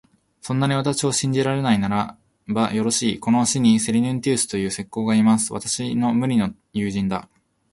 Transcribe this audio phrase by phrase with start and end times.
[0.41, 2.17] そんなに私を信じられないなら
[2.47, 5.53] ば、よろしい、この市にセリヌンティウスという石工がいます。
[5.53, 7.29] 私の無二の友人だ。